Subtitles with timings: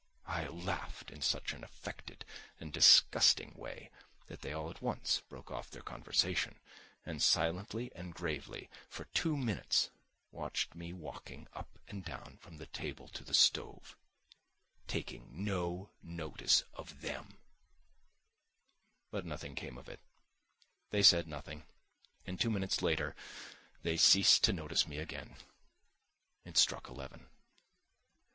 [0.25, 2.25] I laughed in such an affected
[2.59, 3.91] and disgusting way
[4.25, 6.59] that they all at once broke off their conversation,
[7.05, 9.91] and silently and gravely for two minutes
[10.31, 13.95] watched me walking up and down from the table to the stove,
[14.87, 17.37] taking no notice of them.
[19.11, 19.99] But nothing came of it:
[20.89, 21.63] they said nothing,
[22.25, 23.15] and two minutes later
[23.83, 25.35] they ceased to notice me again.
[26.43, 27.27] It struck eleven.